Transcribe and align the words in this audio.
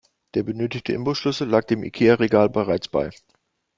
Der 0.33 0.41
benötigte 0.41 0.93
Imbusschlüssel 0.93 1.47
lag 1.47 1.65
dem 1.65 1.83
Ikea-Regal 1.83 2.49
bereits 2.49 2.87
bei. 2.87 3.11